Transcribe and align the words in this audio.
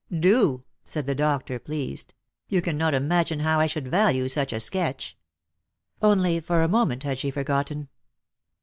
"Do," 0.31 0.63
said 0.83 1.05
the 1.05 1.13
doctor, 1.13 1.59
pleased;" 1.59 2.15
you 2.49 2.59
cannot 2.63 2.95
imagine 2.95 3.41
how 3.41 3.59
I 3.59 3.67
should 3.67 3.87
value 3.87 4.27
such 4.27 4.51
a 4.51 4.59
sketch." 4.59 5.15
Only 6.01 6.39
for 6.39 6.63
a 6.63 6.67
moment 6.67 7.03
had 7.03 7.19
she 7.19 7.29
forgotten. 7.29 7.87